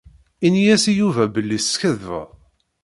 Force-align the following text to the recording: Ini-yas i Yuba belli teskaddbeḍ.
Ini-yas 0.45 0.85
i 0.91 0.93
Yuba 0.99 1.23
belli 1.33 1.57
teskaddbeḍ. 1.61 2.29